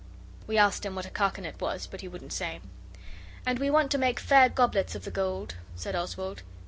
We 0.47 0.57
asked 0.57 0.83
him 0.83 0.95
what 0.95 1.05
a 1.05 1.11
carcanet 1.11 1.61
was, 1.61 1.85
but 1.85 2.01
he 2.01 2.07
wouldn't 2.07 2.33
say. 2.33 2.59
'And 3.45 3.59
we 3.59 3.69
want 3.69 3.91
to 3.91 3.99
make 3.99 4.19
fair 4.19 4.49
goblets 4.49 4.95
of 4.95 5.03
the 5.03 5.11
gold,' 5.11 5.57
said 5.75 5.95
Oswald. 5.95 6.41